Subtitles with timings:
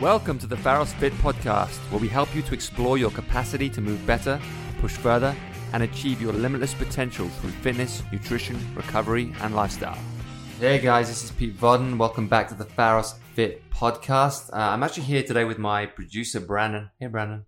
[0.00, 3.82] Welcome to the Pharos Fit podcast, where we help you to explore your capacity to
[3.82, 4.40] move better,
[4.80, 5.36] push further,
[5.74, 9.98] and achieve your limitless potential through fitness, nutrition, recovery, and lifestyle.
[10.58, 11.98] Hey guys, this is Pete Vodden.
[11.98, 14.50] Welcome back to the Pharos Fit podcast.
[14.54, 16.88] Uh, I'm actually here today with my producer Brandon.
[16.98, 17.44] Hey Brandon.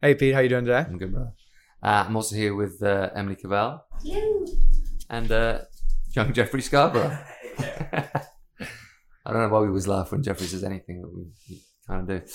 [0.00, 0.86] Hey Pete, how you doing today?
[0.88, 1.32] I'm good, bro.
[1.82, 3.84] Uh, I'm also here with uh, Emily Cavell
[5.10, 5.58] and uh,
[6.12, 7.18] young Jeffrey Scarborough.
[7.58, 12.08] I don't know why we always laugh when Jeffrey says anything, but we, we kind
[12.08, 12.26] of do.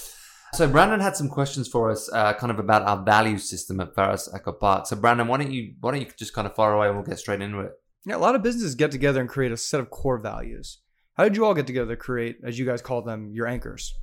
[0.53, 3.95] So Brandon had some questions for us, uh, kind of about our value system at
[3.95, 4.85] Pharos Echo Park.
[4.85, 7.05] So Brandon, why don't you why don't you just kind of fire away and we'll
[7.05, 7.72] get straight into it.
[8.05, 10.80] Yeah, a lot of businesses get together and create a set of core values.
[11.13, 13.94] How did you all get together to create, as you guys call them, your anchors?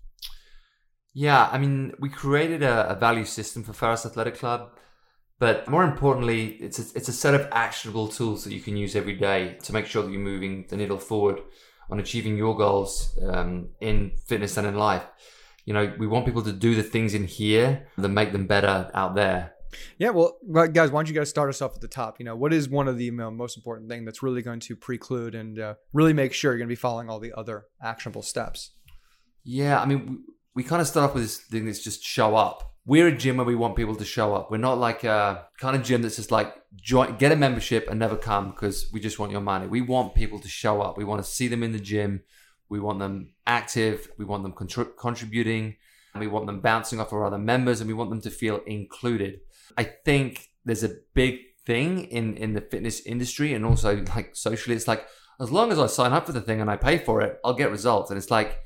[1.12, 4.70] Yeah, I mean, we created a, a value system for Pharos Athletic Club,
[5.40, 8.94] but more importantly, it's a, it's a set of actionable tools that you can use
[8.94, 11.40] every day to make sure that you're moving the needle forward
[11.90, 15.04] on achieving your goals um, in fitness and in life.
[15.68, 18.90] You know, we want people to do the things in here that make them better
[18.94, 19.52] out there.
[19.98, 22.18] Yeah, well, guys, why don't you guys start us off at the top?
[22.18, 25.34] You know, what is one of the most important thing that's really going to preclude
[25.34, 28.70] and uh, really make sure you're going to be following all the other actionable steps?
[29.44, 32.34] Yeah, I mean, we, we kind of start off with this thing that's just show
[32.34, 32.72] up.
[32.86, 34.50] We're a gym where we want people to show up.
[34.50, 37.98] We're not like a kind of gym that's just like join, get a membership and
[37.98, 39.66] never come because we just want your money.
[39.66, 40.96] We want people to show up.
[40.96, 42.22] We want to see them in the gym.
[42.68, 44.10] We want them active.
[44.18, 45.76] We want them contri- contributing.
[46.18, 49.40] We want them bouncing off our other members, and we want them to feel included.
[49.76, 54.74] I think there's a big thing in in the fitness industry and also like socially.
[54.74, 55.06] It's like
[55.40, 57.54] as long as I sign up for the thing and I pay for it, I'll
[57.54, 58.10] get results.
[58.10, 58.58] And it's like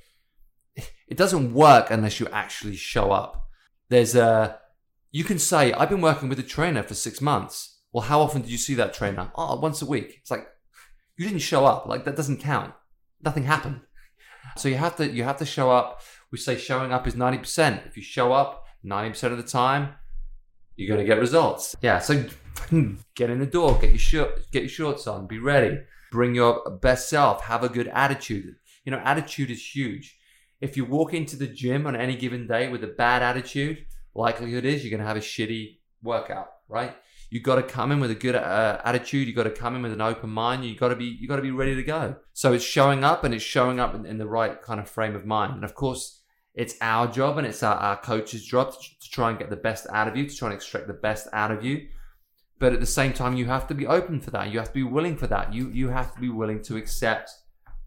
[1.09, 3.49] it doesn't work unless you actually show up.
[3.89, 4.59] There's a
[5.11, 7.81] you can say I've been working with a trainer for six months.
[7.93, 9.31] Well, how often did you see that trainer?
[9.35, 10.17] Oh, once a week.
[10.21, 10.47] It's like
[11.19, 11.87] you didn't show up.
[11.87, 12.73] Like that doesn't count.
[13.23, 13.81] Nothing happened.
[14.57, 16.03] So you have to you have to show up.
[16.31, 17.83] We say showing up is ninety percent.
[17.87, 19.91] If you show up ninety percent of the time,
[20.77, 21.77] you're gonna get results.
[21.83, 21.99] Yeah.
[21.99, 22.25] So
[23.15, 25.79] get in the door, get your shirt, get your shorts on, be ready,
[26.11, 28.57] bring your best self, have a good attitude.
[28.85, 30.19] You know, attitude is huge.
[30.61, 33.85] If you walk into the gym on any given day with a bad attitude,
[34.15, 36.95] likelihood is you're gonna have a shitty workout, right?
[37.33, 39.27] You got to come in with a good uh, attitude.
[39.27, 40.67] You got to come in with an open mind.
[40.67, 42.17] You got to be you got to be ready to go.
[42.35, 45.17] So it's showing up, and it's showing up in, in the right kind of frame
[45.17, 45.55] of mind.
[45.55, 46.21] And of course,
[46.55, 49.57] it's our job and it's our, our coach's job to, to try and get the
[49.57, 51.89] best out of you, to try and extract the best out of you.
[52.59, 54.53] But at the same time, you have to be open for that.
[54.53, 55.55] You have to be willing for that.
[55.55, 57.31] You you have to be willing to accept,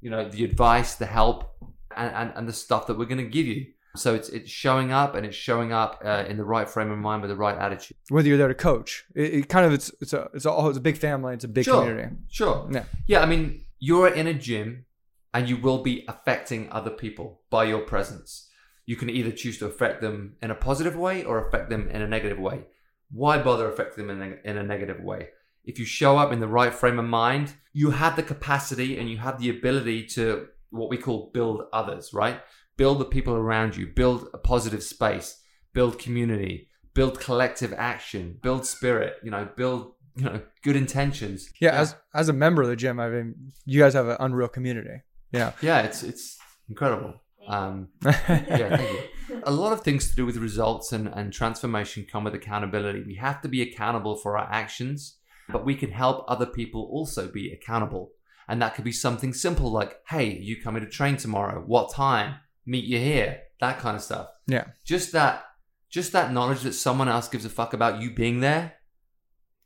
[0.02, 1.56] you know, the advice, the help,
[1.96, 3.68] and, and, and the stuff that we're going to give you.
[3.96, 6.98] So it's it's showing up and it's showing up uh, in the right frame of
[6.98, 7.98] mind with the right attitude.
[8.10, 10.78] Whether you're there to coach, it, it kind of it's it's a it's a it's
[10.78, 11.34] a big family.
[11.34, 11.82] It's a big Sure.
[11.82, 12.16] community.
[12.30, 12.68] Sure.
[12.72, 12.84] Yeah.
[13.08, 14.86] Yeah, I mean, you're in a gym
[15.34, 18.50] and you will be affecting other people by your presence.
[18.86, 22.02] You can either choose to affect them in a positive way or affect them in
[22.02, 22.66] a negative way.
[23.12, 25.30] Why bother affecting them in a, in a negative way?
[25.64, 29.10] If you show up in the right frame of mind, you have the capacity and
[29.10, 32.40] you have the ability to what we call build others, right?
[32.78, 35.42] Build the people around you, build a positive space,
[35.74, 41.50] build community, build collective action, build spirit, you know, build, you know, good intentions.
[41.62, 44.48] Yeah, as as a member of the gym, I mean, you guys have an unreal
[44.48, 45.02] community.
[45.32, 45.52] Yeah.
[45.62, 46.38] Yeah, it's it's
[46.70, 47.22] incredible.
[47.48, 49.42] Um, yeah, thank you.
[49.44, 53.04] A lot of things to do with results and, and transformation come with accountability.
[53.06, 55.18] We have to be accountable for our actions,
[55.50, 58.12] but we can help other people also be accountable.
[58.48, 61.62] And that could be something simple like, hey, you coming to train tomorrow?
[61.66, 62.36] What time?
[62.66, 63.42] Meet you here.
[63.60, 64.30] That kind of stuff.
[64.48, 64.66] Yeah.
[64.86, 65.44] Just that
[65.90, 68.74] just that knowledge that someone else gives a fuck about you being there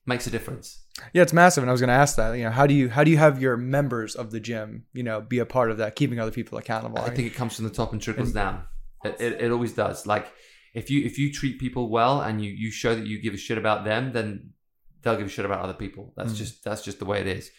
[0.06, 0.84] makes a difference.
[1.14, 2.34] Yeah, it's massive, and I was going to ask that.
[2.34, 5.02] You know, how do you how do you have your members of the gym, you
[5.04, 7.00] know, be a part of that, keeping other people accountable?
[7.00, 8.64] I think it comes from the top and trickles down.
[9.04, 10.06] It, it, it always does.
[10.06, 10.32] Like
[10.74, 13.38] if you if you treat people well and you you show that you give a
[13.38, 14.52] shit about them, then
[15.02, 16.14] they'll give a shit about other people.
[16.18, 16.38] That's Mm.
[16.38, 17.50] just that's just the way it is.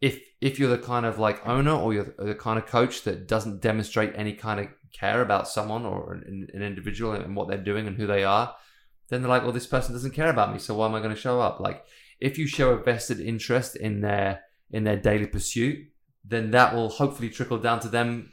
[0.00, 3.26] If if you're the kind of like owner or you're the kind of coach that
[3.26, 7.58] doesn't demonstrate any kind of care about someone or an, an individual and what they're
[7.58, 8.54] doing and who they are,
[9.08, 11.14] then they're like, well, this person doesn't care about me, so why am I going
[11.14, 11.60] to show up?
[11.60, 11.84] Like
[12.20, 15.88] if you show a vested interest in their in their daily pursuit,
[16.24, 18.32] then that will hopefully trickle down to them,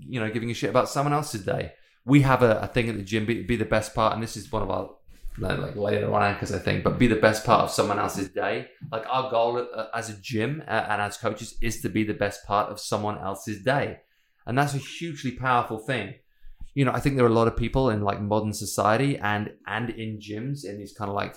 [0.00, 1.72] you know, giving a shit about someone else's day.
[2.04, 4.36] We have a, a thing at the gym, be, be the best part, and this
[4.36, 4.90] is one of our
[5.38, 8.28] like like later on anchors, I think, but be the best part of someone else's
[8.28, 8.68] day.
[8.90, 12.14] Like our goal uh, as a gym uh, and as coaches is to be the
[12.14, 13.98] best part of someone else's day,
[14.46, 16.14] and that's a hugely powerful thing.
[16.74, 19.52] You know, I think there are a lot of people in like modern society and
[19.66, 21.36] and in gyms in these kind of like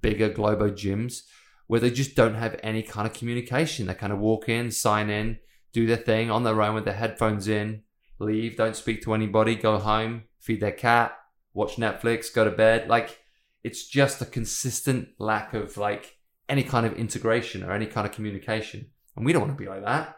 [0.00, 1.22] bigger globo gyms
[1.66, 3.86] where they just don't have any kind of communication.
[3.86, 5.38] They kind of walk in, sign in,
[5.72, 7.82] do their thing on their own with their headphones in,
[8.18, 11.16] leave, don't speak to anybody, go home, feed their cat,
[11.54, 12.88] watch Netflix, go to bed.
[12.88, 13.21] Like
[13.64, 16.16] it's just a consistent lack of like
[16.48, 18.86] any kind of integration or any kind of communication.
[19.16, 20.16] And we don't want to be like that.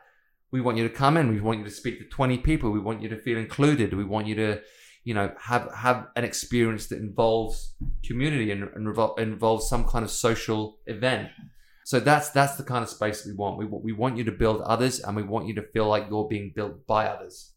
[0.50, 1.32] We want you to come in.
[1.32, 2.70] We want you to speak to 20 people.
[2.70, 3.92] We want you to feel included.
[3.92, 4.60] We want you to,
[5.02, 7.74] you know, have have an experience that involves
[8.04, 11.28] community and, and revol- involves some kind of social event.
[11.84, 13.58] So that's that's the kind of space we want.
[13.58, 16.28] We we want you to build others, and we want you to feel like you're
[16.28, 17.53] being built by others.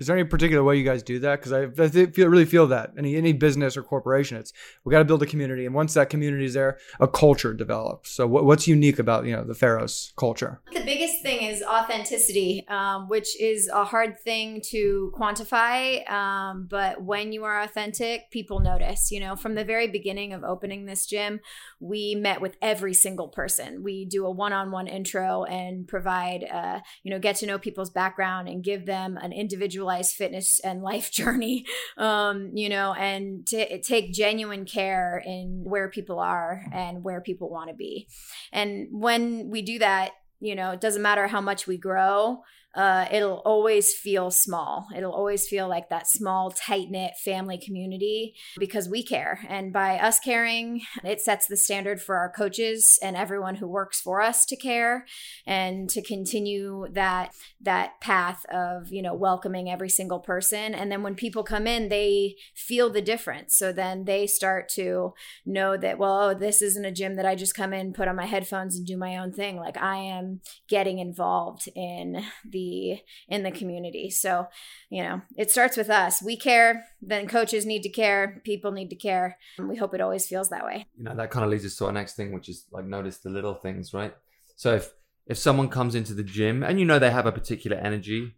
[0.00, 1.40] Is there any particular way you guys do that?
[1.40, 4.52] Because I, I feel, really feel that any any business or corporation, it's
[4.82, 8.10] we got to build a community, and once that community is there, a culture develops.
[8.10, 10.62] So what, what's unique about you know the Pharos culture?
[10.72, 16.10] The biggest thing is authenticity, um, which is a hard thing to quantify.
[16.10, 19.10] Um, but when you are authentic, people notice.
[19.10, 21.40] You know, from the very beginning of opening this gym,
[21.78, 23.82] we met with every single person.
[23.82, 28.48] We do a one-on-one intro and provide, uh, you know, get to know people's background
[28.48, 31.64] and give them an individual individualized fitness and life journey,
[31.96, 37.50] um, you know, and to take genuine care in where people are and where people
[37.50, 38.08] want to be.
[38.52, 42.42] And when we do that, you know, it doesn't matter how much we grow
[42.74, 44.86] uh, it'll always feel small.
[44.96, 49.40] It'll always feel like that small, tight knit family community because we care.
[49.48, 54.00] And by us caring, it sets the standard for our coaches and everyone who works
[54.00, 55.04] for us to care
[55.46, 60.72] and to continue that that path of you know welcoming every single person.
[60.72, 63.56] And then when people come in, they feel the difference.
[63.56, 65.14] So then they start to
[65.44, 68.14] know that well, oh, this isn't a gym that I just come in, put on
[68.14, 69.56] my headphones, and do my own thing.
[69.56, 74.10] Like I am getting involved in the the in the community.
[74.10, 74.46] So,
[74.90, 76.22] you know, it starts with us.
[76.22, 79.38] We care, then coaches need to care, people need to care.
[79.58, 80.86] And we hope it always feels that way.
[80.96, 83.18] You know, that kind of leads us to our next thing, which is like notice
[83.18, 84.14] the little things, right?
[84.56, 84.92] So if
[85.26, 88.34] if someone comes into the gym and you know they have a particular energy,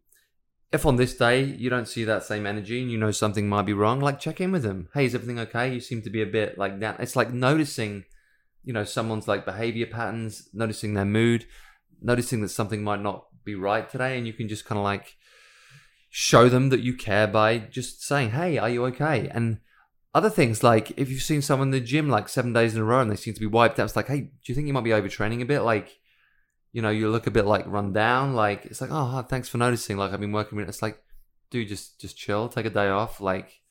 [0.72, 3.66] if on this day you don't see that same energy and you know something might
[3.66, 4.88] be wrong, like check in with them.
[4.94, 5.72] Hey, is everything okay?
[5.72, 7.00] You seem to be a bit like that.
[7.00, 8.04] It's like noticing,
[8.64, 11.46] you know, someone's like behavior patterns, noticing their mood,
[12.00, 15.16] noticing that something might not be right today and you can just kind of like
[16.10, 19.58] show them that you care by just saying hey are you okay and
[20.14, 22.84] other things like if you've seen someone in the gym like seven days in a
[22.84, 24.72] row and they seem to be wiped out it's like hey do you think you
[24.72, 25.98] might be overtraining a bit like
[26.72, 29.58] you know you look a bit like run down like it's like oh thanks for
[29.58, 30.68] noticing like i've been working with it.
[30.68, 31.02] it's like
[31.50, 33.62] dude just just chill take a day off like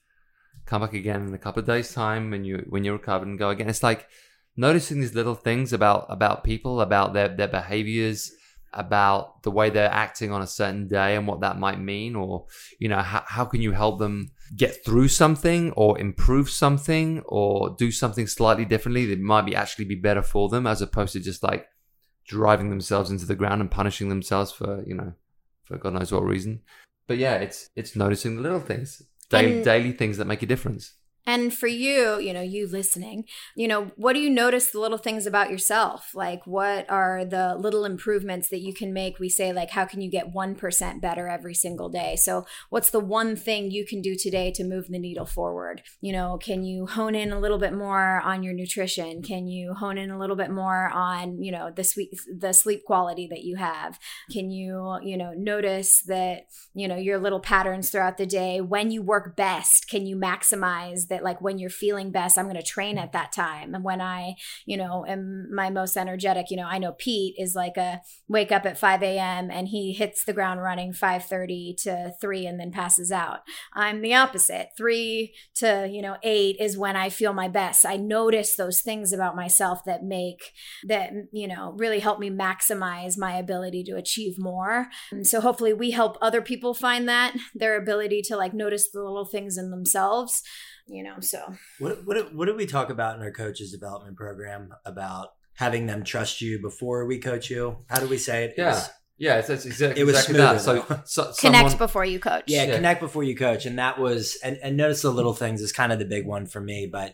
[0.65, 3.39] come back again in a couple of days time when you when you're recovered and
[3.39, 4.07] go again it's like
[4.56, 8.31] noticing these little things about about people about their their behaviors
[8.73, 12.45] about the way they're acting on a certain day and what that might mean or
[12.79, 17.75] you know how, how can you help them get through something or improve something or
[17.77, 21.19] do something slightly differently that might be actually be better for them as opposed to
[21.19, 21.68] just like
[22.25, 25.13] driving themselves into the ground and punishing themselves for you know
[25.63, 26.62] for god knows what reason.
[27.07, 30.45] But yeah it's it's noticing the little things daily, and, daily things that make a
[30.45, 30.94] difference
[31.25, 33.25] and for you, you know, you listening,
[33.56, 36.12] you know, what do you notice the little things about yourself?
[36.15, 39.19] Like, what are the little improvements that you can make?
[39.19, 42.15] We say, like, how can you get 1% better every single day?
[42.15, 45.83] So, what's the one thing you can do today to move the needle forward?
[46.01, 49.21] You know, can you hone in a little bit more on your nutrition?
[49.21, 52.83] Can you hone in a little bit more on, you know, the sweet, the sleep
[52.83, 54.00] quality that you have?
[54.31, 58.89] Can you, you know, notice that, you know, your little patterns throughout the day when
[58.89, 59.88] you work best?
[59.88, 63.32] Can you maximize that like when you're feeling best i'm going to train at that
[63.32, 63.75] time.
[63.75, 67.53] And when i you know am my most energetic you know i know pete is
[67.56, 72.13] like a wake up at 5 a.m and he hits the ground running 5.30 to
[72.20, 73.39] 3 and then passes out.
[73.74, 74.70] I'm the opposite.
[74.77, 77.86] 3 to you know 8 is when i feel my best.
[77.86, 80.53] I notice those things about myself that make
[80.88, 84.88] that you know really help me maximize my ability to achieve more.
[85.12, 89.03] And so hopefully we help other people find that their ability to like notice the
[89.03, 90.41] little things in themselves
[90.88, 94.69] you know so what what what did we talk about in our coaches development program
[94.85, 98.85] about having them trust you before we coach you how do we say it yeah
[99.21, 100.61] yeah, it's, it's exactly, it was exactly that.
[100.61, 102.45] So, so connect someone, before you coach.
[102.47, 105.61] Yeah, yeah, connect before you coach, and that was and, and notice the little things
[105.61, 106.89] is kind of the big one for me.
[106.91, 107.13] But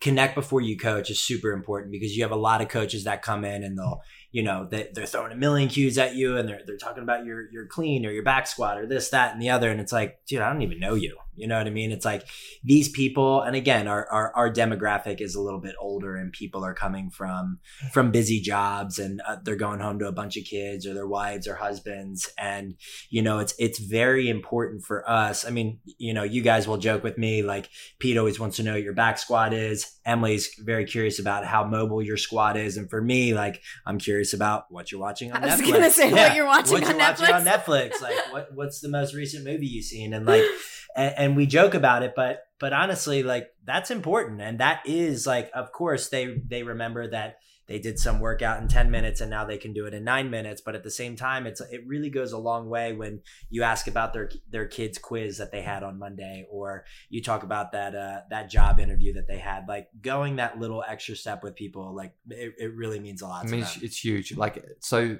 [0.00, 3.22] connect before you coach is super important because you have a lot of coaches that
[3.22, 6.48] come in and they'll you know they, they're throwing a million cues at you and
[6.48, 9.40] they're, they're talking about your your clean or your back squat or this that and
[9.40, 9.70] the other.
[9.70, 11.16] And it's like dude i don't even know you.
[11.34, 11.92] You know what i mean?
[11.92, 12.26] It's like
[12.62, 16.64] these people and again our, our, our demographic is a little bit older and people
[16.64, 17.58] are coming from
[17.92, 21.06] from busy jobs and uh, they're going home to a bunch of kids or their
[21.06, 22.28] wives or husbands.
[22.38, 22.74] And
[23.08, 25.46] you know it's it's very important for us.
[25.46, 28.62] I mean you know you guys will joke with me like pete always wants to
[28.62, 29.98] know what your back squat is.
[30.04, 34.17] Emily's very curious about how mobile your squat is, and for me, like I'm curious
[34.34, 35.48] about what you're watching on Netflix.
[35.48, 37.90] I was gonna say what you're watching what on you're watching on Netflix.
[37.92, 38.02] Netflix.
[38.02, 40.12] Like what what's the most recent movie you've seen?
[40.12, 40.44] And like,
[40.96, 45.26] and, and we joke about it, but but honestly, like that's important, and that is
[45.26, 49.30] like, of course, they they remember that they did some workout in 10 minutes and
[49.30, 51.86] now they can do it in nine minutes but at the same time it's it
[51.86, 53.20] really goes a long way when
[53.50, 57.42] you ask about their their kids quiz that they had on monday or you talk
[57.42, 61.42] about that uh that job interview that they had like going that little extra step
[61.42, 63.70] with people like it, it really means a lot I to mean, them.
[63.74, 64.36] it's, it's huge.
[64.36, 65.18] Like, so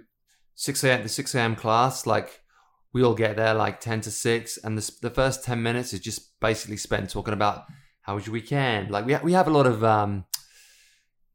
[0.55, 1.57] 6 a.m., the 6 a.m.
[1.57, 2.43] class, like,
[2.93, 6.01] we all get there like 10 to 6, and the, the first 10 minutes is
[6.01, 7.65] just basically spent talking about
[8.03, 8.91] how was your weekend.
[8.91, 10.25] Like, we, ha- we have a lot of, um,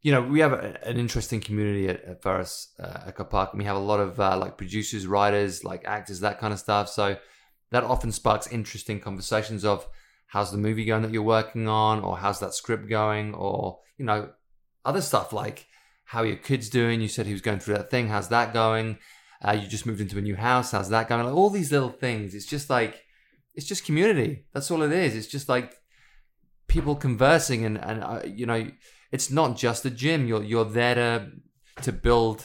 [0.04, 3.60] you know, we have a, an interesting community at, at Pharos uh, Echo Park, and
[3.60, 6.90] we have a lot of uh, like producers, writers, like actors, that kind of stuff.
[6.90, 7.18] So
[7.72, 9.88] that often sparks interesting conversations of
[10.28, 14.06] how's the movie going that you're working on, or how's that script going, or, you
[14.06, 14.30] know,
[14.86, 15.68] other stuff like
[16.06, 17.02] how are your kids doing?
[17.02, 18.10] You said he was going through that thing.
[18.10, 19.00] How's that going?
[19.44, 20.72] Uh, you just moved into a new house.
[20.72, 21.24] How's that going?
[21.24, 22.36] Like all these little things.
[22.36, 23.02] It's just like
[23.56, 24.46] it's just community.
[24.54, 25.16] That's all it is.
[25.16, 25.74] It's just like
[26.68, 28.70] people conversing and and uh, you know
[29.16, 30.20] it's not just a gym.
[30.28, 31.12] You're you're there to
[31.88, 32.38] to build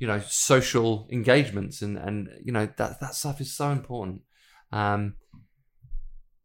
[0.00, 4.22] you know social engagements and and you know that that stuff is so important.
[4.80, 5.00] Um,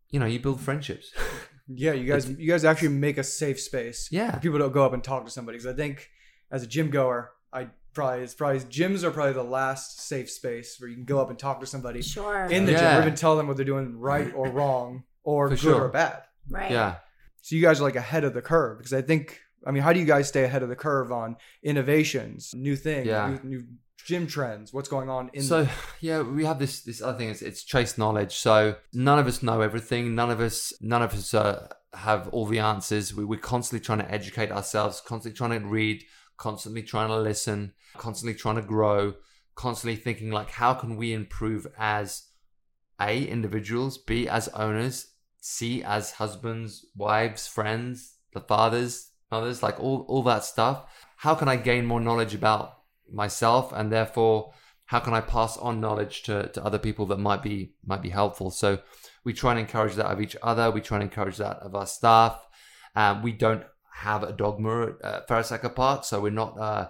[0.09, 1.11] you know, you build friendships.
[1.69, 4.07] Yeah, you guys, you guys actually make a safe space.
[4.09, 4.31] Yeah.
[4.31, 5.57] for people to go up and talk to somebody.
[5.57, 6.07] Because I think,
[6.49, 10.77] as a gym goer, I probably it's probably gyms are probably the last safe space
[10.79, 12.45] where you can go up and talk to somebody Sure.
[12.45, 12.79] in the Yeah.
[12.79, 15.81] gym, or even tell them what they're doing right or wrong, or For good sure.
[15.83, 16.21] or bad.
[16.49, 16.71] right.
[16.71, 16.95] yeah.
[17.41, 19.93] So you guys are like ahead of the curve because I think I mean, how
[19.93, 23.37] do you guys stay ahead of the curve on innovations, new things, Yeah.
[23.43, 23.63] new, new
[24.05, 24.71] gym trends?
[24.73, 25.67] What's going on in so
[25.99, 29.43] yeah we have this this other thing it's, it's chase knowledge so none of us
[29.43, 33.39] know everything none of us none of us uh, have all the answers we, we're
[33.39, 36.03] constantly trying to educate ourselves constantly trying to read
[36.37, 39.13] constantly trying to listen constantly trying to grow
[39.55, 42.27] constantly thinking like how can we improve as
[43.01, 45.07] a individuals b as owners
[45.41, 50.83] c as husbands wives friends the fathers mothers like all all that stuff
[51.17, 52.79] how can i gain more knowledge about
[53.11, 54.53] myself and therefore
[54.87, 58.09] how can I pass on knowledge to, to other people that might be might be
[58.09, 58.51] helpful?
[58.51, 58.79] So
[59.23, 60.71] we try and encourage that of each other.
[60.71, 62.39] We try and encourage that of our staff.
[62.95, 66.89] Um, we don't have a dogma at uh, Pharos Park, so we're not, uh,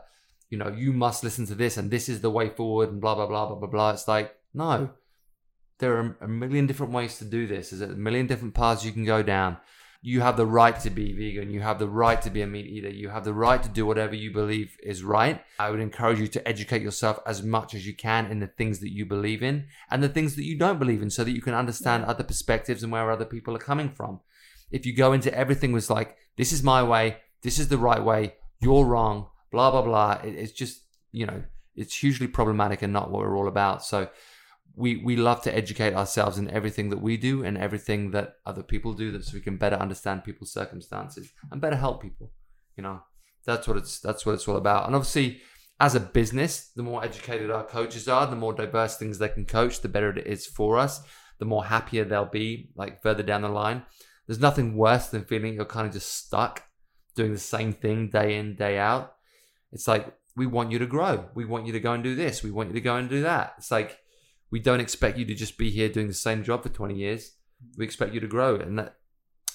[0.49, 3.15] you know, you must listen to this and this is the way forward and blah
[3.15, 3.91] blah blah blah blah blah.
[3.91, 4.91] It's like no,
[5.79, 7.71] there are a million different ways to do this.
[7.71, 9.57] There's a million different paths you can go down.
[10.01, 11.49] You have the right to be vegan.
[11.49, 12.89] You have the right to be a meat eater.
[12.89, 15.43] You have the right to do whatever you believe is right.
[15.59, 18.79] I would encourage you to educate yourself as much as you can in the things
[18.79, 21.41] that you believe in and the things that you don't believe in so that you
[21.41, 24.19] can understand other perspectives and where other people are coming from.
[24.71, 28.03] If you go into everything with like, this is my way, this is the right
[28.03, 31.43] way, you're wrong, blah, blah, blah, it, it's just, you know,
[31.75, 33.83] it's hugely problematic and not what we're all about.
[33.83, 34.09] So,
[34.75, 38.63] we we love to educate ourselves in everything that we do and everything that other
[38.63, 42.31] people do that so we can better understand people's circumstances and better help people
[42.77, 43.01] you know?
[43.45, 44.85] That's what it's that's what it's all about.
[44.85, 45.41] And obviously
[45.79, 49.45] as a business the more educated our coaches are the more diverse things they can
[49.45, 51.01] coach the better it is for us
[51.37, 53.83] the more happier they'll be like further down the line.
[54.25, 56.63] There's nothing worse than feeling you're kind of just stuck
[57.15, 59.15] doing the same thing day in day out.
[59.71, 61.29] It's like we want you to grow.
[61.33, 62.43] We want you to go and do this.
[62.43, 63.53] We want you to go and do that.
[63.57, 63.99] It's like
[64.51, 67.33] we don't expect you to just be here doing the same job for 20 years.
[67.77, 68.55] We expect you to grow.
[68.55, 68.95] And that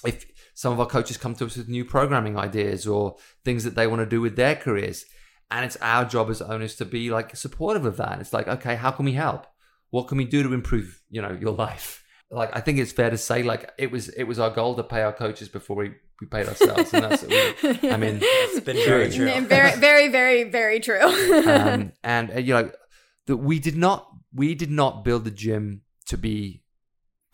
[0.05, 3.75] if some of our coaches come to us with new programming ideas or things that
[3.75, 5.05] they want to do with their careers,
[5.49, 8.19] and it's our job as owners to be like supportive of that.
[8.19, 9.45] It's like, okay, how can we help?
[9.91, 12.03] What can we do to improve, you know, your life?
[12.31, 14.83] Like I think it's fair to say, like it was it was our goal to
[14.83, 16.91] pay our coaches before we, we paid ourselves.
[16.91, 19.25] And that's what we, I mean, it's been very true.
[19.41, 20.99] very, very, very, very true.
[21.47, 22.71] um, and uh, you know
[23.27, 26.63] that we did not we did not build the gym to be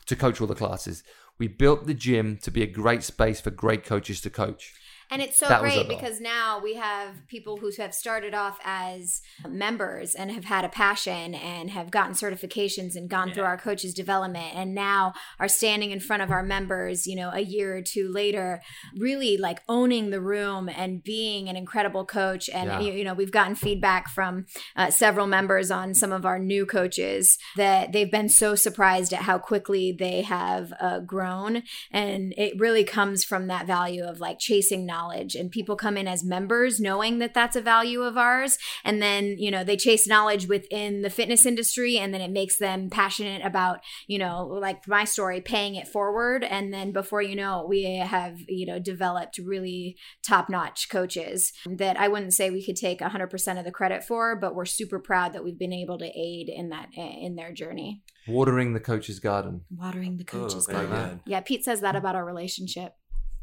[0.05, 1.03] to coach all the classes.
[1.37, 4.73] We built the gym to be a great space for great coaches to coach.
[5.11, 9.21] And it's so That great because now we have people who have started off as
[9.47, 13.95] members and have had a passion and have gotten certifications and gone through our coaches
[13.95, 17.81] development and now are standing in front of our members, you know, a year or
[17.81, 18.61] two later,
[18.95, 22.47] really like owning the room and being an incredible coach.
[22.47, 22.79] And, Yeah.
[22.79, 26.67] you, you know, we've gotten feedback from uh, several members on some of our new
[26.67, 31.63] coaches that they've been so surprised at how quickly they have uh, grown.
[31.89, 35.35] And it really comes from that value of like chasing knowledge knowledge.
[35.35, 38.57] And people come in as members knowing that that's a value of ours.
[38.83, 42.57] And then you know they chase knowledge within the fitness industry and then it makes
[42.57, 46.43] them passionate about you know like my story paying it forward.
[46.43, 51.99] And then before you know it, we have you know developed really top-notch coaches that
[51.99, 55.33] i wouldn't say we could take 100% of the credit for but we're super proud
[55.33, 58.01] that we've been able to aid in that in their journey.
[58.27, 59.61] Watering the coach's garden.
[59.71, 61.21] watering the oh, coach's very garden.
[61.25, 61.99] yeah pete says that mm.
[61.99, 62.93] about our relationship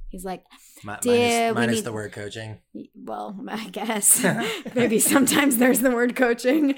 [0.09, 0.45] he's like
[0.85, 2.59] Mi- Dear, minus, we minus need- the word coaching.
[2.95, 4.25] well i guess
[4.75, 6.75] maybe sometimes there's the word coaching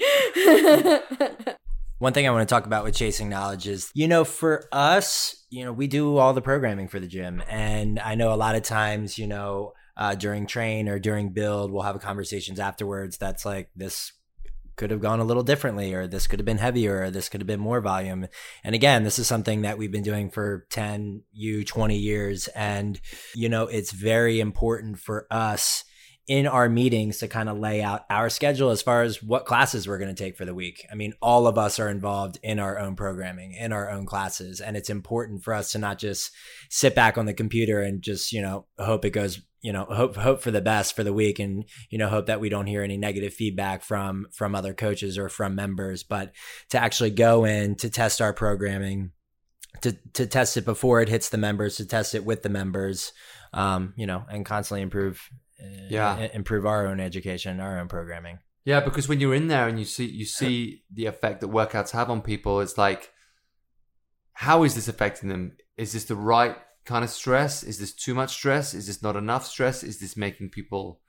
[1.99, 5.45] One thing I want to talk about with chasing knowledge is, you know, for us,
[5.49, 7.43] you know, we do all the programming for the gym.
[7.49, 11.73] And I know a lot of times, you know, uh, during train or during build,
[11.73, 14.13] we'll have conversations afterwards that's like, this
[14.79, 17.41] could have gone a little differently, or this could have been heavier, or this could
[17.41, 18.25] have been more volume.
[18.63, 22.47] And again, this is something that we've been doing for 10, you 20 years.
[22.55, 22.99] And,
[23.35, 25.83] you know, it's very important for us
[26.29, 29.85] in our meetings to kind of lay out our schedule as far as what classes
[29.85, 30.85] we're going to take for the week.
[30.89, 34.61] I mean, all of us are involved in our own programming, in our own classes,
[34.61, 36.31] and it's important for us to not just
[36.69, 40.15] sit back on the computer and just, you know, hope it goes, you know, hope
[40.15, 42.81] hope for the best for the week and, you know, hope that we don't hear
[42.81, 46.31] any negative feedback from from other coaches or from members, but
[46.69, 49.11] to actually go in to test our programming
[49.81, 53.11] to to test it before it hits the members, to test it with the members,
[53.53, 55.29] um, you know, and constantly improve,
[55.61, 56.27] uh, Yeah.
[56.33, 58.39] improve our own education, our own programming.
[58.65, 61.91] Yeah, because when you're in there and you see you see the effect that workouts
[61.91, 63.11] have on people, it's like,
[64.33, 65.57] how is this affecting them?
[65.77, 66.57] Is this the right
[66.89, 67.63] kind of stress?
[67.63, 68.73] Is this too much stress?
[68.73, 69.83] Is this not enough stress?
[69.83, 70.99] Is this making people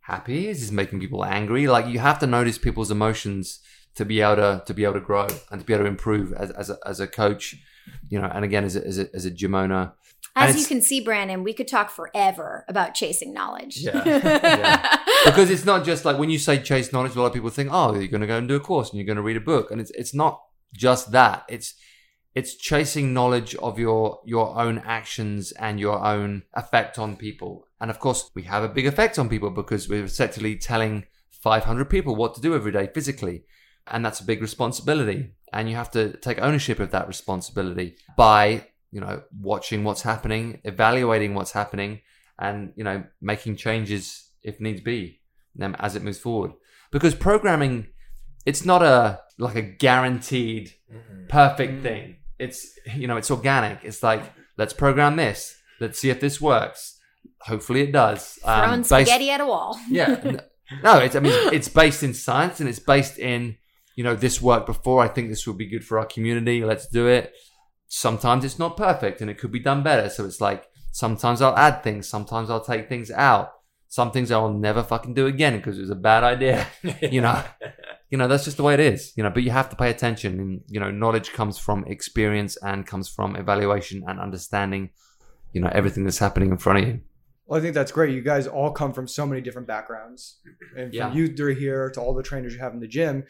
[0.00, 0.48] happy?
[0.48, 1.66] Is this making people angry?
[1.66, 3.60] Like you have to notice people's emotions
[3.94, 6.34] to be able to to be able to grow and to be able to improve
[6.34, 7.56] as as a, as a coach,
[8.10, 8.30] you know.
[8.32, 9.94] And again, as a, as a, as a gym owner,
[10.36, 13.78] As you can see, Brandon, we could talk forever about chasing knowledge.
[13.78, 14.98] Yeah, yeah.
[15.24, 17.70] because it's not just like when you say chase knowledge, a lot of people think,
[17.72, 19.46] oh, you're going to go and do a course and you're going to read a
[19.52, 20.42] book, and it's it's not
[20.74, 21.44] just that.
[21.48, 21.74] It's
[22.34, 27.66] it's chasing knowledge of your your own actions and your own effect on people.
[27.80, 31.88] And of course, we have a big effect on people because we're effectively telling 500
[31.88, 33.44] people what to do every day physically,
[33.86, 35.32] and that's a big responsibility.
[35.52, 40.60] And you have to take ownership of that responsibility by you know watching what's happening,
[40.64, 42.00] evaluating what's happening,
[42.38, 45.20] and you know making changes if needs be
[45.60, 46.52] um, as it moves forward
[46.90, 47.86] because programming
[48.46, 50.72] it's not a like a guaranteed
[51.28, 53.84] perfect thing it's you know it's organic.
[53.84, 54.22] It's like
[54.56, 55.56] let's program this.
[55.80, 56.98] Let's see if this works.
[57.42, 58.38] Hopefully it does.
[58.44, 59.78] Um, Throwing based- spaghetti at a wall.
[59.88, 60.40] yeah.
[60.84, 63.56] No it's i mean it's based in science and it's based in
[63.96, 65.02] you know this worked before.
[65.02, 66.64] I think this would be good for our community.
[66.64, 67.32] Let's do it.
[67.88, 70.08] Sometimes it's not perfect and it could be done better.
[70.08, 72.08] So it's like sometimes i'll add things.
[72.08, 73.50] Sometimes i'll take things out.
[73.88, 76.64] Some things i'll never fucking do again because it was a bad idea
[77.02, 77.42] you know
[78.10, 79.90] you know that's just the way it is you know but you have to pay
[79.90, 84.90] attention and you know knowledge comes from experience and comes from evaluation and understanding
[85.52, 87.00] you know everything that's happening in front of you
[87.46, 88.14] Well, I think that's great.
[88.14, 90.20] You guys all come from so many different backgrounds,
[90.78, 91.12] and from Yeah.
[91.16, 93.24] you three here to all the trainers you have in the gym.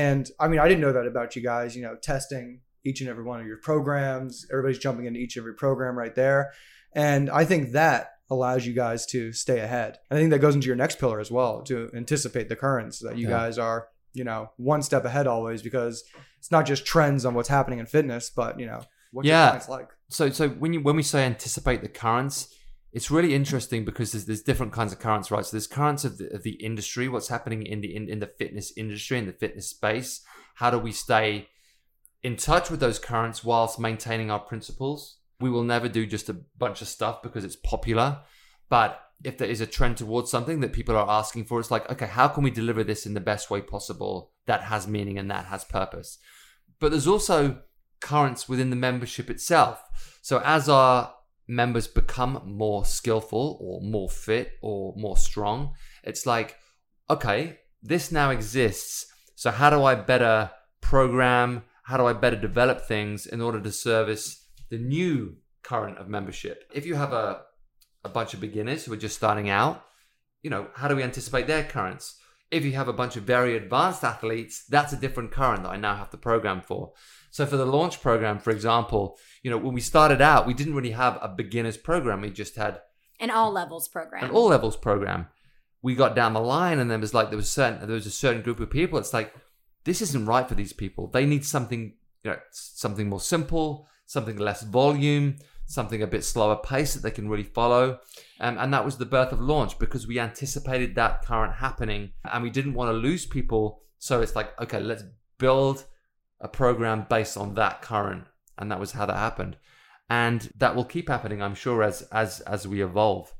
[0.00, 1.74] And I mean, I didn't know that about you guys.
[1.76, 2.46] You know, testing
[2.88, 4.44] each and every one of your programs.
[4.52, 6.52] Everybody's jumping into each and every program right there,
[6.94, 8.00] and I think that
[8.34, 9.90] allows you guys to stay ahead.
[10.10, 13.16] I think that goes into your next pillar as well to anticipate the currents that
[13.16, 13.38] you Yeah.
[13.38, 13.88] guys are.
[14.14, 16.04] You know, one step ahead always because
[16.38, 19.40] it's not just trends on what's happening in fitness, but you know what Yeah.
[19.42, 19.88] your clients like.
[20.08, 22.48] so so when you when we say anticipate the currents
[22.94, 26.18] it's really interesting because there's, there's different kinds of currents right so there's currents of
[26.18, 29.32] the, of the industry what's happening in the in, in the fitness industry in the
[29.32, 30.20] fitness space
[30.56, 31.46] how do we stay
[32.22, 36.36] in touch with those currents whilst maintaining our principles we will never do just a
[36.56, 38.20] bunch of stuff because it's popular
[38.68, 41.88] but if there is a trend towards something that people are asking for it's like
[41.90, 45.30] okay how can we deliver this in the best way possible that has meaning and
[45.30, 46.18] that has purpose
[46.82, 47.62] but there's also
[48.02, 50.18] currents within the membership itself.
[50.20, 51.14] So as our
[51.48, 56.56] members become more skillful or more fit or more strong, it's like,
[57.08, 59.06] okay, this now exists.
[59.36, 61.62] So how do I better program?
[61.84, 66.64] How do I better develop things in order to service the new current of membership?
[66.74, 67.42] If you have a,
[68.04, 69.84] a bunch of beginners who are just starting out,
[70.42, 72.16] you know, how do we anticipate their currents?
[72.50, 75.76] If you have a bunch of very advanced athletes, that's a different current that I
[75.76, 76.92] now have to program for.
[77.30, 80.74] So for the launch program, for example, you know, when we started out, we didn't
[80.74, 82.20] really have a beginners program.
[82.20, 82.80] We just had
[83.20, 84.24] An all levels program.
[84.24, 85.28] an all levels program.
[85.80, 88.10] We got down the line and there was like there was certain there was a
[88.10, 88.98] certain group of people.
[88.98, 89.32] It's like
[89.84, 91.08] this isn't right for these people.
[91.08, 95.36] They need something, you know, something more simple, something less volume,
[95.72, 97.98] something a bit slower pace that they can really follow.
[98.40, 102.42] Um, and that was the birth of launch because we anticipated that current happening and
[102.42, 103.80] we didn't want to lose people.
[103.98, 105.04] So it's like, okay, let's
[105.38, 105.86] build
[106.40, 108.24] a program based on that current.
[108.58, 109.56] And that was how that happened.
[110.10, 113.32] And that will keep happening, I'm sure, as as as we evolve,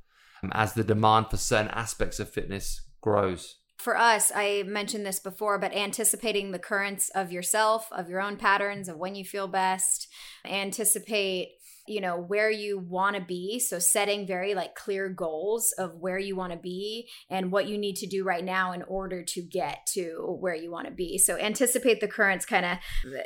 [0.42, 5.18] um, as the demand for certain aspects of fitness grows for us, I mentioned this
[5.18, 9.48] before, but anticipating the currents of yourself, of your own patterns, of when you feel
[9.48, 10.06] best,
[10.44, 11.48] anticipate
[11.86, 13.58] you know where you want to be.
[13.58, 17.76] So setting very like clear goals of where you want to be and what you
[17.76, 21.18] need to do right now in order to get to where you want to be.
[21.18, 22.78] So anticipate the currents kind of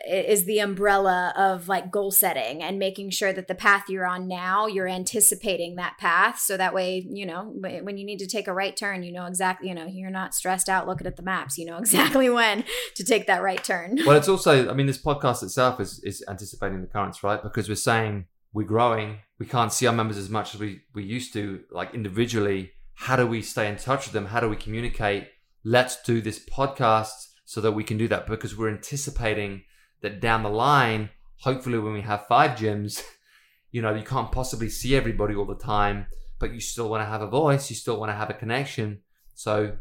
[0.08, 4.26] is the umbrella of like goal setting and making sure that the path you're on
[4.26, 6.38] now you're anticipating that path.
[6.38, 9.26] So that way you know when you need to take a right turn you know
[9.26, 11.58] exactly you know you're not stressed out looking at the maps.
[11.58, 12.64] You know exactly when
[12.94, 13.98] to take that right turn.
[14.06, 17.42] Well it's also i mean this podcast itself is is anticipating the currents right?
[17.42, 19.18] Because we're saying we're growing.
[19.38, 22.72] We can't see our members as much as we, we used to, like individually.
[22.94, 24.26] How do we stay in touch with them?
[24.26, 25.28] How do we communicate?
[25.64, 29.62] Let's do this podcast so that we can do that because we're anticipating
[30.00, 33.02] that down the line, hopefully, when we have five gyms,
[33.70, 36.06] you know, you can't possibly see everybody all the time,
[36.38, 39.00] but you still want to have a voice, you still want to have a connection.
[39.34, 39.76] So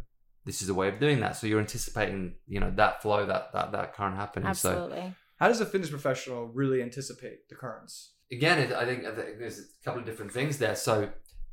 [0.46, 1.36] this is a way of doing that.
[1.36, 4.48] So you're anticipating, you know, that flow, that that that current happening.
[4.48, 4.98] Absolutely.
[4.98, 8.14] So how does a fitness professional really anticipate the currents?
[8.36, 9.04] Again, I, think,
[9.40, 10.76] there's a couple of different things there.
[10.76, 11.10] So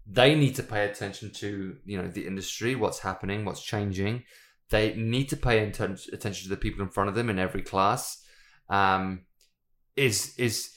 [0.07, 4.25] they need to pay attention to you know the industry, what's happening, what's changing.
[4.71, 8.23] They need to pay attention to the people in front of them in every class.
[8.69, 9.23] Um,
[9.97, 10.71] is is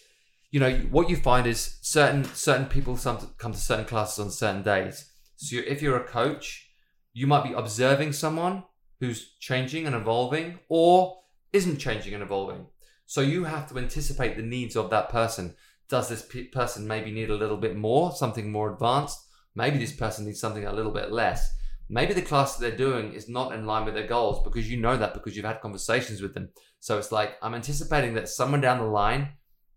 [0.51, 4.63] you know what you find is certain certain people come to certain classes on certain
[4.63, 5.09] days.
[5.37, 6.69] So if you're a coach,
[7.13, 8.63] you might be observing someone
[8.99, 12.67] who's changing and evolving, or isn't changing and evolving.
[13.05, 15.55] So you have to anticipate the needs of that person
[15.89, 19.19] does this pe- person maybe need a little bit more, something more advanced?
[19.55, 21.55] Maybe this person needs something a little bit less.
[21.87, 24.77] Maybe the class that they're doing is not in line with their goals because you
[24.77, 26.49] know that because you've had conversations with them.
[26.79, 29.29] So it's like, I'm anticipating that someone down the line,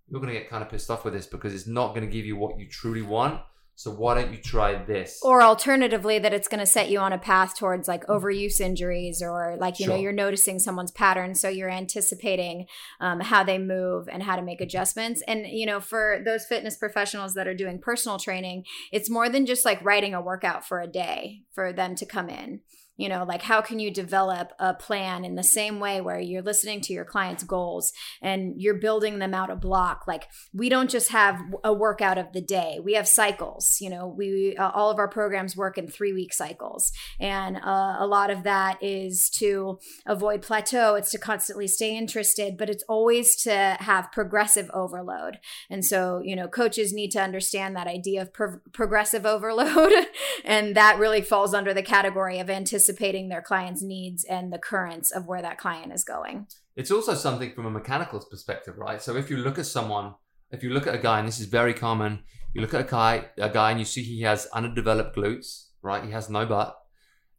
[0.08, 2.12] you're going to get kind of pissed off with this because it's not going to
[2.12, 3.40] give you what you truly want.
[3.78, 5.20] So why don't you try this?
[5.22, 9.22] Or alternatively, that it's going to set you on a path towards like overuse injuries,
[9.22, 9.94] or like you sure.
[9.94, 12.66] know you're noticing someone's pattern, so you're anticipating
[12.98, 15.22] um, how they move and how to make adjustments.
[15.28, 19.46] And you know, for those fitness professionals that are doing personal training, it's more than
[19.46, 22.62] just like writing a workout for a day for them to come in
[22.98, 26.42] you know like how can you develop a plan in the same way where you're
[26.42, 30.04] listening to your clients goals and you're building them out a block?
[30.06, 32.80] Like we don't just have a workout of the day.
[32.84, 36.34] We have cycles you know we uh, all of our programs work in three week
[36.34, 36.92] cycles.
[37.20, 40.96] And uh, a lot of that is to avoid plateau.
[40.96, 45.38] It's to constantly stay interested but it's always to have progressive overload.
[45.70, 49.92] And so you know coaches need to understand that idea of pro- progressive overload
[50.44, 54.58] and that really falls under the category of anticipating anticipating their client's needs and the
[54.58, 56.46] currents of where that client is going.
[56.76, 59.02] It's also something from a mechanical perspective, right?
[59.02, 60.14] So if you look at someone,
[60.50, 62.20] if you look at a guy, and this is very common,
[62.54, 66.04] you look at a guy, a guy, and you see he has underdeveloped glutes, right?
[66.04, 66.76] He has no butt.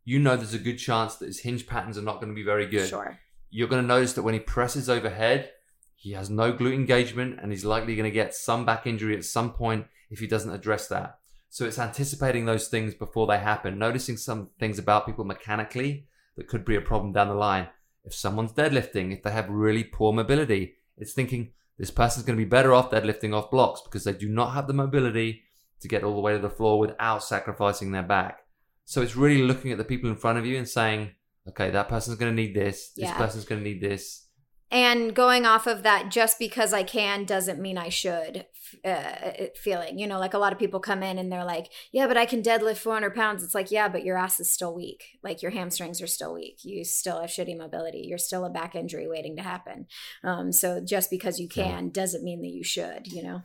[0.03, 2.43] You know there's a good chance that his hinge patterns are not going to be
[2.43, 2.87] very good.
[2.87, 3.17] Sure.
[3.49, 5.51] You're going to notice that when he presses overhead,
[5.95, 9.25] he has no glute engagement, and he's likely going to get some back injury at
[9.25, 11.18] some point if he doesn't address that.
[11.49, 16.07] So it's anticipating those things before they happen, noticing some things about people mechanically
[16.37, 17.67] that could be a problem down the line.
[18.03, 22.43] If someone's deadlifting, if they have really poor mobility, it's thinking this person's going to
[22.43, 25.43] be better off deadlifting off blocks because they do not have the mobility
[25.81, 28.41] to get all the way to the floor without sacrificing their back.
[28.85, 31.11] So it's really looking at the people in front of you and saying,
[31.47, 33.17] okay, that person's going to need this, this yeah.
[33.17, 34.25] person's going to need this
[34.71, 38.45] and going off of that just because i can doesn't mean i should
[38.85, 42.05] uh, feeling you know like a lot of people come in and they're like yeah
[42.05, 43.43] but i can deadlift 400 pounds.
[43.43, 45.17] It's like yeah but your ass is still weak.
[45.23, 46.59] Like your hamstrings are still weak.
[46.63, 48.03] You still have shitty mobility.
[48.05, 49.87] You're still a back injury waiting to happen.
[50.23, 53.41] Um, so just because you can doesn't mean that you should you know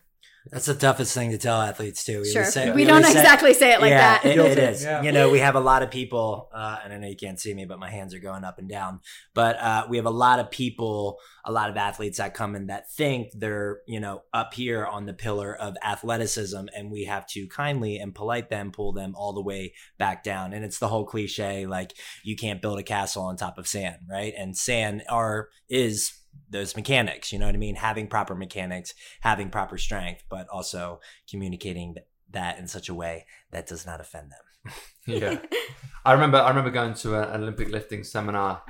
[0.50, 2.20] that's the toughest thing to tell athletes too.
[2.20, 4.24] We sure, say, we, we, don't exactly say, it like yeah, that.
[4.26, 4.85] It, it is.
[4.85, 5.02] Yeah.
[5.02, 7.54] You know, we have a lot of people, uh, and I know you can't see
[7.54, 9.00] me, but my hands are going up and down.
[9.33, 12.66] But uh, we have a lot of people, a lot of athletes that come in
[12.66, 17.26] that think they're, you know, up here on the pillar of athleticism, and we have
[17.28, 20.52] to kindly and polite them, pull them all the way back down.
[20.52, 23.96] And it's the whole cliche, like you can't build a castle on top of sand,
[24.11, 24.35] right?
[24.37, 26.12] And sand are is
[26.50, 27.76] those mechanics you know what i mean?
[27.76, 31.96] Having proper mechanics having proper strength but also communicating
[32.30, 34.72] that in such a way that does not offend them.
[35.06, 35.38] Yeah.
[36.04, 38.62] I remember i remember going to an olympic lifting seminar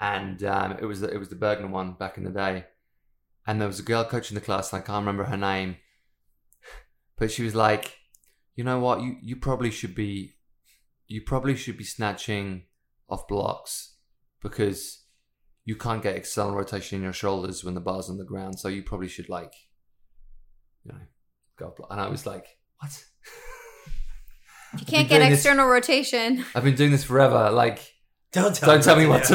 [0.00, 2.66] and um, it was it was the Burgener one back in the day.
[3.46, 5.76] And there was a girl coaching the class and i can't remember her name
[7.18, 7.96] but she was like,
[8.54, 10.36] you know what, you you probably should be,
[11.06, 12.64] you probably should be snatching
[13.08, 13.94] off blocks
[14.42, 15.04] because
[15.66, 18.58] you can't get external rotation in your shoulders when the bar's on the ground.
[18.58, 19.52] So you probably should like,
[20.84, 20.98] you know,
[21.58, 21.78] go up.
[21.90, 22.46] And I was like,
[22.78, 22.90] what?
[24.72, 26.44] If you can't get doing this- external rotation.
[26.54, 27.50] I've been doing this forever.
[27.50, 27.80] Like,
[28.32, 29.34] Don't tell, don't tell me what to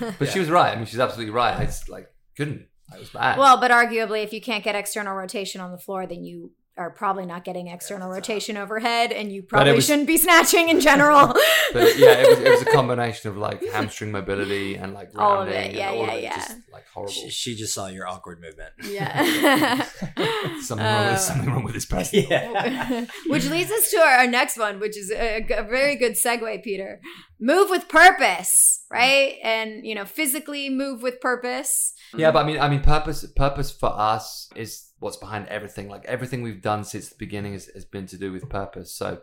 [0.00, 0.06] do.
[0.06, 0.12] do.
[0.18, 0.72] But she was right.
[0.72, 1.56] I mean, she's absolutely right.
[1.58, 2.66] I just like couldn't.
[2.92, 3.38] I was bad.
[3.38, 6.90] well, but arguably, if you can't get external rotation on the floor, then you are
[6.90, 11.34] probably not getting external rotation overhead, and you probably was- shouldn't be snatching in general.
[11.74, 15.42] But yeah, it was, it was a combination of like hamstring mobility and like All
[15.42, 15.74] of it.
[15.74, 16.34] Yeah, and all yeah, of it yeah.
[16.36, 17.12] just like horrible.
[17.12, 18.70] She, she just saw your awkward movement.
[18.88, 19.84] yeah.
[20.62, 22.24] Something wrong with Uh, something wrong with this person.
[22.28, 23.04] Yeah.
[23.26, 26.62] which leads us to our, our next one, which is a, a very good segue,
[26.62, 27.00] Peter.
[27.38, 29.36] Move with purpose, right?
[29.44, 31.92] And you know, physically move with purpose.
[32.16, 35.88] Yeah, but I mean, I mean, purpose, purpose for us is what's behind everything.
[35.88, 38.92] Like everything we've done since the beginning has, has been to do with purpose.
[38.92, 39.20] So,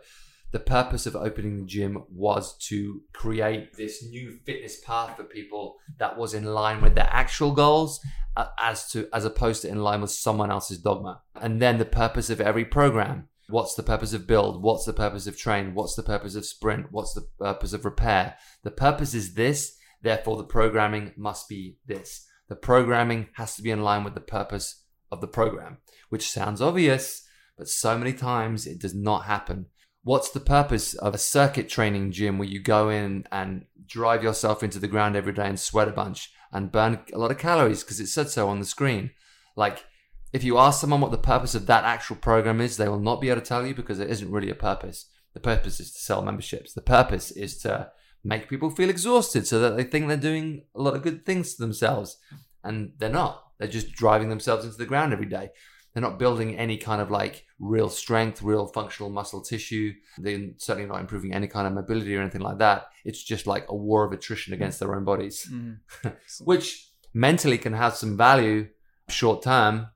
[0.52, 5.76] the purpose of opening the gym was to create this new fitness path for people
[5.98, 8.00] that was in line with their actual goals,
[8.36, 11.20] uh, as to as opposed to in line with someone else's dogma.
[11.34, 13.28] And then the purpose of every program.
[13.48, 14.62] What's the purpose of build?
[14.62, 15.74] What's the purpose of train?
[15.74, 16.86] What's the purpose of sprint?
[16.90, 18.36] What's the purpose of repair?
[18.64, 22.26] The purpose is this, therefore the programming must be this.
[22.48, 24.82] The programming has to be in line with the purpose
[25.16, 27.26] of the program, which sounds obvious,
[27.58, 29.66] but so many times it does not happen.
[30.02, 34.62] What's the purpose of a circuit training gym where you go in and drive yourself
[34.62, 37.82] into the ground every day and sweat a bunch and burn a lot of calories
[37.82, 39.10] because it said so on the screen?
[39.56, 39.84] Like,
[40.32, 43.20] if you ask someone what the purpose of that actual program is, they will not
[43.20, 45.06] be able to tell you because it isn't really a purpose.
[45.34, 46.72] The purpose is to sell memberships.
[46.72, 47.90] The purpose is to
[48.22, 51.54] make people feel exhausted so that they think they're doing a lot of good things
[51.54, 52.18] to themselves.
[52.62, 53.45] And they're not.
[53.58, 55.50] They're just driving themselves into the ground every day.
[55.92, 59.94] They're not building any kind of like real strength, real functional muscle tissue.
[60.18, 62.88] They're certainly not improving any kind of mobility or anything like that.
[63.04, 65.78] It's just like a war of attrition against their own bodies, Mhm.
[66.44, 68.68] which mentally can have some value
[69.08, 69.86] short term,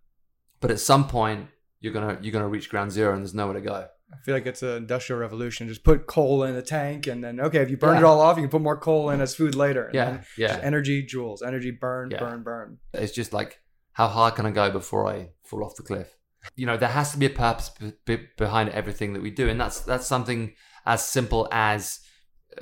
[0.60, 1.48] but at some point
[1.80, 3.86] you're gonna you're gonna reach ground zero and there's nowhere to go.
[4.12, 5.68] I feel like it's an industrial revolution.
[5.68, 8.00] Just put coal in the tank, and then okay, if you burn Yeah.
[8.00, 9.84] it all off, you can put more coal in as food later.
[9.86, 10.60] And Yeah, yeah.
[10.62, 12.18] energy, joules, energy, burn, Yeah.
[12.18, 12.78] burn, burn.
[12.92, 13.60] It's just like,
[13.92, 16.16] how hard can I go before I fall off the cliff?
[16.56, 17.70] You know, there has to be a purpose
[18.06, 20.54] be- behind everything that we do, and that's that's something
[20.86, 22.00] as simple as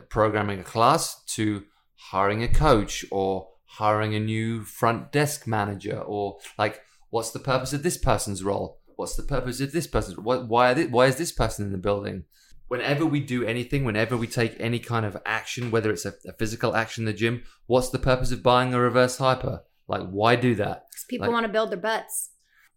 [0.09, 1.65] programming a class to
[2.11, 6.81] hiring a coach or hiring a new front desk manager, or like,
[7.11, 8.78] what's the purpose of this person's role?
[8.99, 10.17] What's the purpose of this person?
[10.25, 12.25] Why are thi- why is this person in the building?
[12.67, 16.33] Whenever we do anything, whenever we take any kind of action, whether it's a, a
[16.33, 19.61] physical action in the gym, what's the purpose of buying a reverse hyper?
[19.87, 20.87] Like, why do that?
[20.93, 22.31] 'Cause people Like- want to build their butts.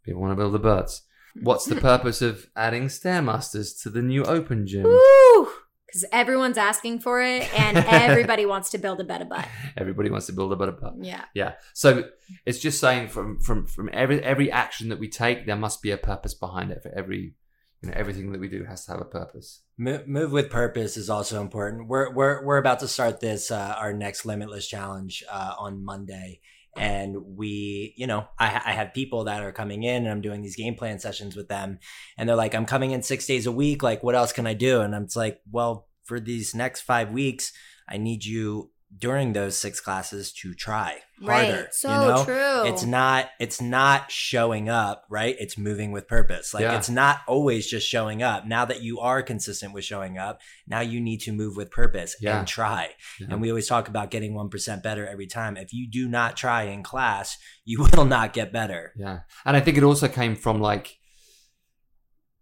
[0.06, 1.02] People want to build their butts.
[1.42, 4.84] What's the purpose of adding Stairmasters to the new open gym?
[4.84, 5.48] Woo!
[5.92, 9.48] Because everyone's asking for it, and everybody wants to build a better butt.
[9.76, 10.94] Everybody wants to build a better butt.
[11.02, 11.26] Yeah.
[11.34, 11.54] Yeah.
[11.74, 12.06] So
[12.46, 15.92] it's just saying from from from every every action that we take, there must be
[15.92, 16.82] a purpose behind it.
[16.82, 17.36] For every
[17.82, 19.62] you know everything that we do has to have a purpose.
[19.78, 21.88] Move, move with purpose is also important.
[21.88, 26.42] We're we're we're about to start this uh, our next limitless challenge uh, on Monday,
[26.78, 30.42] and we you know I, I have people that are coming in and I'm doing
[30.42, 31.80] these game plan sessions with them,
[32.18, 33.84] and they're like I'm coming in six days a week.
[33.84, 34.82] Like what else can I do?
[34.82, 37.52] And I'm like, well, for these next five weeks,
[37.88, 41.52] I need you during those six classes to try harder.
[41.62, 41.74] Right.
[41.74, 42.26] So you know?
[42.26, 42.66] true.
[42.72, 46.78] it's not it's not showing up right it's moving with purpose like Yeah.
[46.78, 50.82] it's not always just showing up now that you are consistent with showing up now
[50.82, 52.40] you need to move with purpose Yeah.
[52.40, 53.28] and try Yeah.
[53.30, 56.64] and we always talk about getting 1% better every time if you do not try
[56.64, 60.60] in class you will not get better Yeah, and I think it also came from
[60.60, 60.98] like,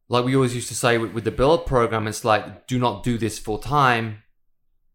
[0.08, 3.04] like we always used to say with, with the build program, it's like do not
[3.04, 4.24] do this full time,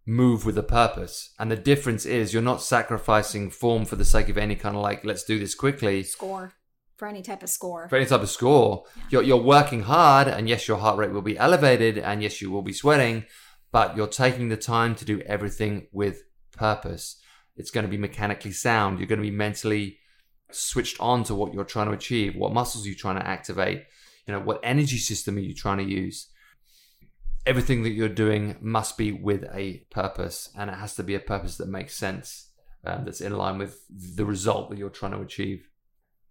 [0.06, 1.32] move with a purpose.
[1.38, 4.82] And the difference is you're not sacrificing form for the sake of any kind of
[4.82, 6.52] like let's do this quickly score
[6.96, 7.88] for any type of score.
[7.88, 8.84] for any type of score.
[9.10, 12.50] You're you're working hard, and yes, your heart rate will be elevated, and yes, you
[12.50, 13.24] will be sweating,
[13.72, 17.20] but you're taking the time to do everything with purpose.
[17.56, 18.98] It's going to be mechanically sound.
[18.98, 19.98] You're going to be mentally
[20.50, 22.36] switched on to what you're trying to achieve.
[22.36, 23.82] What muscles you're trying to activate?
[24.26, 26.28] You know, what energy system are you trying to use?
[27.46, 31.20] Everything that you're doing must be with a purpose, and it has to be a
[31.20, 32.50] purpose that makes sense,
[32.84, 35.68] um, that's in line with the result that you're trying to achieve.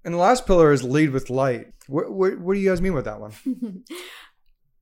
[0.04, 1.68] And the last pillar is lead with light.
[1.88, 3.32] What, what, what do you guys mean with that one?
[3.46, 3.84] You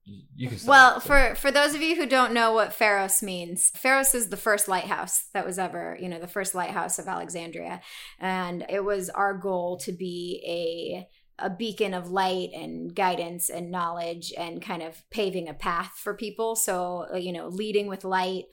[0.36, 0.58] you can.
[0.65, 4.38] Well, for for those of you who don't know what Pharos means, Pharos is the
[4.38, 7.82] first lighthouse that was ever, you know, the first lighthouse of Alexandria,
[8.20, 11.08] and it was our goal to be a
[11.41, 16.13] a beacon of light and guidance and knowledge and kind of paving a path for
[16.13, 16.56] people.
[16.56, 18.45] So, uh, you know, leading with light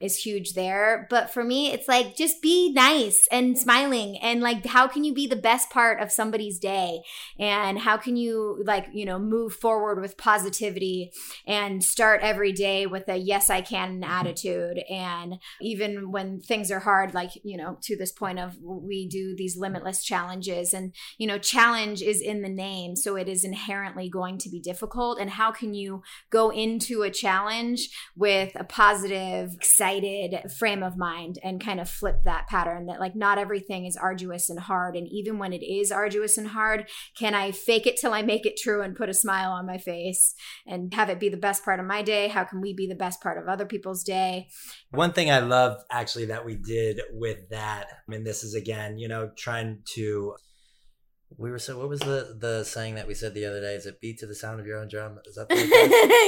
[0.00, 1.06] is huge there.
[1.10, 4.18] But for me, it's like just be nice and smiling.
[4.18, 7.00] And like, how can you be the best part of somebody's day?
[7.38, 11.12] And how can you, like, you know, move forward with positivity
[11.46, 14.78] and start every day with a yes, I can attitude?
[14.90, 19.34] And even when things are hard, like, you know, to this point of we do
[19.36, 22.96] these limitless challenges, and, you know, challenge is in the name.
[22.96, 25.18] So it is inherently going to be difficult.
[25.20, 31.38] And how can you go into a challenge with a positive, excited frame of mind
[31.42, 34.96] and kind of flip that pattern that, like, not everything is arduous and hard.
[34.96, 38.46] And even when it is arduous and hard, can I fake it till I make
[38.46, 40.34] it true and put a smile on my face
[40.66, 42.28] and have it be the best part of my day?
[42.28, 44.48] How can we be the best part of other people's day?
[44.90, 48.98] One thing I love actually that we did with that, I mean, this is again,
[48.98, 50.34] you know, trying to
[51.36, 51.78] we were so.
[51.78, 53.74] What was the the saying that we said the other day?
[53.74, 55.18] Is it beat to the sound of your own drum?
[55.26, 55.48] Is that?
[55.48, 55.70] The, is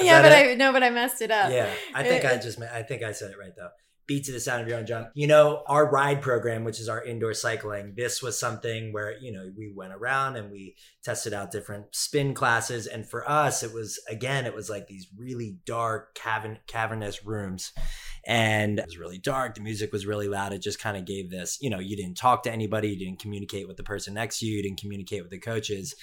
[0.05, 0.53] yeah, that but it?
[0.53, 1.51] I no, but I messed it up.
[1.51, 2.61] Yeah, I think I uh, just.
[2.61, 3.71] I think I said it right though.
[4.07, 5.09] Beat to the sound of your own drum.
[5.15, 7.93] You know, our ride program, which is our indoor cycling.
[7.95, 12.35] This was something where you know we went around and we tested out different spin
[12.35, 17.25] classes, and for us, it was again, it was like these really dark cavern cavernous
[17.25, 17.73] rooms
[18.27, 19.55] and it was really dark.
[19.55, 20.53] The music was really loud.
[20.53, 23.21] It just kind of gave this, you know, you didn't talk to anybody, you didn't
[23.21, 25.95] communicate with the person next to you, you didn't communicate with the coaches.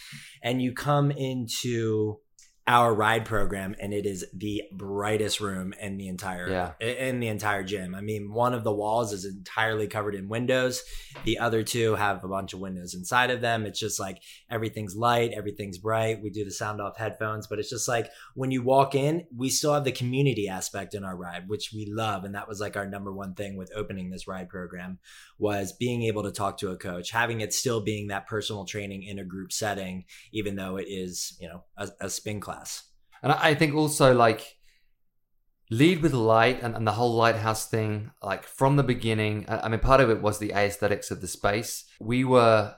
[0.41, 2.19] And you come into
[2.67, 6.71] our ride program and it is the brightest room in the entire Yeah.
[6.79, 7.93] in the entire gym.
[7.93, 10.83] I mean, one of the walls is entirely covered in windows.
[11.25, 13.67] The other two have a bunch of windows inside of them.
[13.67, 14.17] It's just like
[14.49, 16.23] everything's light, everything's bright.
[16.23, 19.49] We do the sound off headphones, but it's just like when you walk in, we
[19.49, 22.75] still have the community aspect in our ride, which we love and that was like
[22.75, 24.97] our number one thing with opening this ride program
[25.37, 29.03] was being able to talk to a coach, having it still being that personal training
[29.03, 32.54] in a group setting even though it is, you know, a, a spin class.
[33.21, 34.55] And I think also like
[35.71, 39.45] lead with light and, and the whole lighthouse thing, like from the beginning.
[39.47, 41.85] I mean, part of it was the aesthetics of the space.
[41.99, 42.75] We were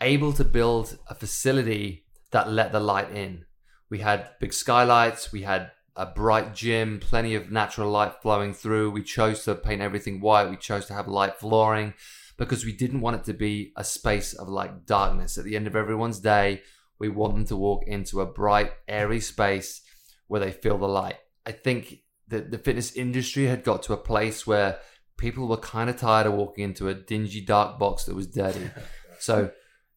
[0.00, 3.46] able to build a facility that let the light in.
[3.88, 8.92] We had big skylights, we had a bright gym, plenty of natural light flowing through.
[8.92, 11.94] We chose to paint everything white, we chose to have light flooring
[12.38, 15.36] because we didn't want it to be a space of like darkness.
[15.36, 16.62] At the end of everyone's day,
[17.00, 19.80] we want them to walk into a bright, airy space
[20.28, 21.16] where they feel the light.
[21.44, 24.78] I think that the fitness industry had got to a place where
[25.16, 28.70] people were kind of tired of walking into a dingy, dark box that was dirty.
[29.18, 29.50] So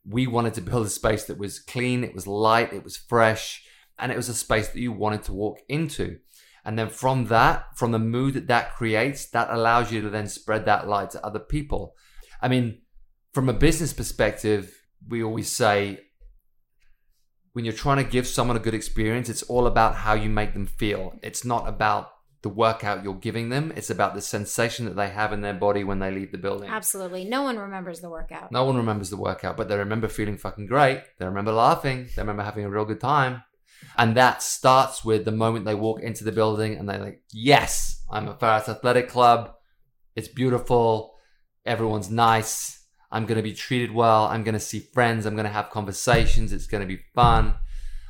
[0.06, 3.64] we wanted to build a space that was clean, it was light, it was fresh,
[3.98, 6.20] and it was a space that you wanted to walk into.
[6.66, 10.28] And then from that, from the mood that that creates, that allows you to then
[10.28, 11.96] spread that light to other people.
[12.42, 12.82] I mean,
[13.32, 16.02] from a business perspective, we always say
[17.54, 20.54] when you're trying to give someone a good experience, it's all about how you make
[20.54, 21.14] them feel.
[21.24, 22.10] It's not about
[22.42, 25.84] the workout you're giving them, it's about the sensation that they have in their body
[25.86, 26.70] when they leave the building.
[26.70, 27.24] Absolutely.
[27.24, 28.52] No one remembers the workout.
[28.52, 31.02] No one remembers the workout, but they remember feeling fucking great.
[31.18, 32.10] They remember laughing.
[32.14, 33.44] They remember having a real good time.
[33.98, 38.04] And that starts with the moment they walk into the building and they're like, yes,
[38.12, 39.54] I'm a Pharos Athletic Club.
[40.16, 41.16] It's beautiful.
[41.66, 42.83] Everyone's nice.
[43.14, 44.26] I'm going to be treated well.
[44.26, 45.26] I'm going to see friends.
[45.26, 46.52] I'm going to have conversations.
[46.52, 47.54] It's going to be fun.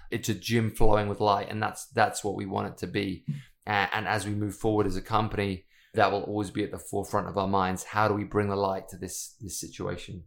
[0.09, 1.51] It's a gym flowing with light.
[1.51, 3.25] And that's, that's what we want it to be.
[3.67, 7.27] And as we move forward as a company, that will always be at the forefront
[7.27, 7.83] of our minds.
[7.83, 10.23] How do we bring the light to this, this situation?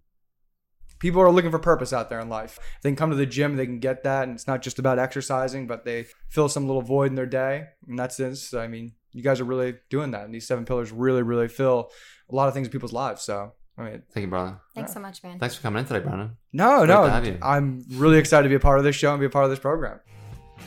[0.98, 2.58] people are looking for purpose out there in life.
[2.76, 4.78] If they can come to the gym, they can get that, and it's not just
[4.78, 8.54] about exercising, but they fill some little void in their day, and that's this.
[8.54, 11.90] I mean, you guys are really doing that, and these seven pillars really, really fill
[12.30, 13.22] a lot of things in people's lives.
[13.22, 14.56] So, I mean, Thank you, Brandon.
[14.74, 15.38] Thanks so much, man.
[15.38, 16.36] Thanks for coming in today, Brandon.
[16.52, 17.38] no, Great no, to have you.
[17.42, 19.50] I'm really excited to be a part of this show and be a part of
[19.50, 20.00] this program.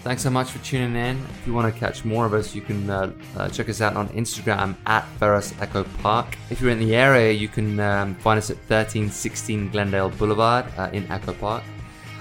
[0.04, 1.18] Thanks so much for tuning in.
[1.18, 3.98] If you want to catch more of us, you can uh, uh, check us out
[3.98, 6.38] on Instagram at Pharos Echo Park.
[6.52, 10.90] If you're in the area, you can um, find us at 1316 Glendale Boulevard uh,
[10.94, 11.64] in Echo Park.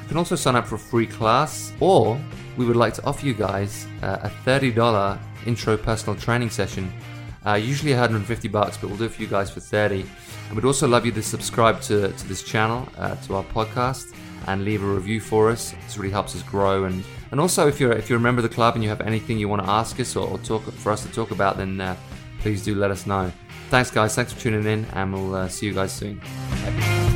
[0.02, 2.18] You can also sign up for a free class, or
[2.56, 6.90] we would like to offer you guys uh, a $30 intro personal training session.
[7.46, 10.04] Uh, usually 150 bucks, but we'll do it for you guys for 30.
[10.48, 14.14] And we'd also love you to subscribe to, to this channel, uh, to our podcast,
[14.46, 15.74] and leave a review for us.
[15.84, 16.84] This really helps us grow.
[16.84, 19.02] And, and also, if you're if you're a member of the club and you have
[19.02, 21.80] anything you want to ask us or, or talk for us to talk about, then
[21.80, 21.96] uh,
[22.40, 23.30] please do let us know.
[23.68, 24.14] Thanks, guys.
[24.14, 26.20] Thanks for tuning in, and we'll uh, see you guys soon.
[26.64, 27.07] Bye.